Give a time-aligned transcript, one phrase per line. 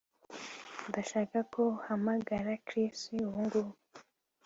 [0.89, 3.73] Ndashaka ko uhamagara Chris ubungubu